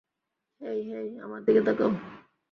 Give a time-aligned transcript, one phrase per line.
[0.61, 1.91] হেই, hey, আমার দিকে তাকাও।